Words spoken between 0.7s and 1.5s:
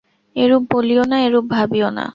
বলিও না, এরূপ